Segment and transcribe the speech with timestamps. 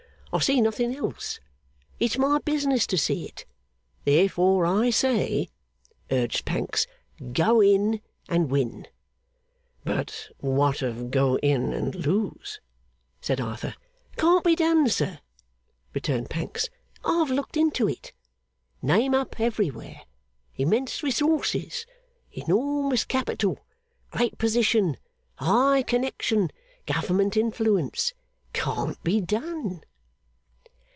[0.33, 1.41] I see nothing else.
[1.99, 3.45] It's my business to see it.
[4.05, 5.49] Therefore I say,'
[6.09, 6.87] urged Pancks,
[7.33, 8.87] 'Go in and win!'
[9.83, 12.61] 'But what of Go in and lose?'
[13.19, 13.75] said Arthur.
[14.15, 15.19] 'Can't be done, sir,'
[15.93, 16.69] returned Pancks.
[17.03, 18.13] 'I have looked into it.
[18.81, 20.03] Name up everywhere
[20.55, 21.85] immense resources
[22.31, 23.59] enormous capital
[24.11, 24.95] great position
[25.39, 26.51] high connection
[26.85, 28.13] government influence.
[28.53, 29.83] Can't be done!